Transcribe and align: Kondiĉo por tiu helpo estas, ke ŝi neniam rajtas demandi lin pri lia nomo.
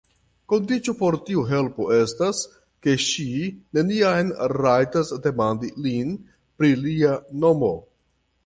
Kondiĉo 0.51 0.93
por 1.01 1.17
tiu 1.27 1.41
helpo 1.49 1.85
estas, 1.97 2.39
ke 2.87 2.95
ŝi 3.09 3.27
neniam 3.79 4.33
rajtas 4.57 5.15
demandi 5.27 5.71
lin 5.89 6.19
pri 6.63 6.73
lia 6.87 7.17
nomo. 7.45 7.75